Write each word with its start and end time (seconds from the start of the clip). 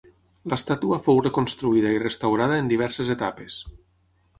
L'estàtua 0.53 0.99
fou 1.09 1.21
reconstruïda 1.27 1.95
i 1.99 2.03
restaurada 2.07 2.61
en 2.65 2.75
diverses 2.77 3.17
etapes. 3.21 3.65